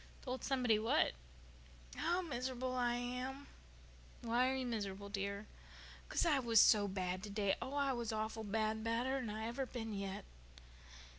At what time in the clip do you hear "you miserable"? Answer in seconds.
4.55-5.09